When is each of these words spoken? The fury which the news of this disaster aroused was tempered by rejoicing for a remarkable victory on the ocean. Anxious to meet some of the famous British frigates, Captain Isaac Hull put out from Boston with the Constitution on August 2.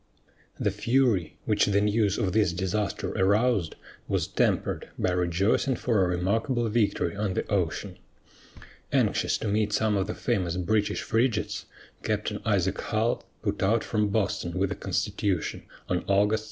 The 0.59 0.71
fury 0.71 1.37
which 1.45 1.67
the 1.67 1.79
news 1.79 2.17
of 2.17 2.31
this 2.33 2.53
disaster 2.53 3.11
aroused 3.11 3.75
was 4.07 4.25
tempered 4.25 4.89
by 4.97 5.11
rejoicing 5.11 5.75
for 5.75 6.03
a 6.03 6.07
remarkable 6.07 6.67
victory 6.69 7.15
on 7.15 7.35
the 7.35 7.47
ocean. 7.51 7.99
Anxious 8.91 9.37
to 9.37 9.47
meet 9.47 9.73
some 9.73 9.95
of 9.95 10.07
the 10.07 10.15
famous 10.15 10.57
British 10.57 11.03
frigates, 11.03 11.67
Captain 12.01 12.41
Isaac 12.45 12.81
Hull 12.81 13.21
put 13.43 13.61
out 13.61 13.83
from 13.83 14.09
Boston 14.09 14.57
with 14.57 14.69
the 14.69 14.75
Constitution 14.75 15.65
on 15.87 15.99
August 16.07 16.39
2. 16.39 16.39